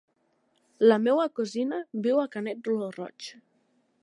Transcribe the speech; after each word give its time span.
La 0.87 0.97
meva 1.03 1.27
cosina 1.41 1.81
viu 2.07 2.25
a 2.25 2.27
Canet 2.37 2.75
lo 2.79 2.93
Roig. 3.01 3.33